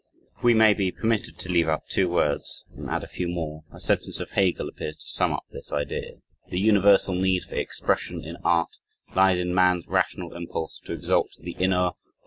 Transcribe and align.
If 0.35 0.43
we 0.43 0.55
may 0.55 0.73
be 0.73 0.91
permitted 0.91 1.37
to 1.37 1.51
leave 1.51 1.67
out 1.69 1.85
two 1.87 2.09
words, 2.09 2.65
and 2.75 2.89
add 2.89 3.03
a 3.03 3.07
few 3.07 3.27
more, 3.27 3.65
a 3.71 3.79
sentence 3.79 4.19
of 4.19 4.31
Hegel 4.31 4.67
appears 4.67 4.95
to 4.95 5.05
sum 5.07 5.31
up 5.31 5.43
this 5.51 5.71
idea, 5.71 6.13
"The 6.49 6.59
universal 6.59 7.13
need 7.13 7.43
for 7.43 7.53
expression 7.53 8.23
in 8.23 8.37
art 8.43 8.77
lies 9.15 9.37
in 9.37 9.53
man's 9.53 9.85
rational 9.87 10.35
impulse 10.35 10.79
to 10.85 10.93
exalt 10.93 11.29
the 11.39 11.51
inner 11.51 11.91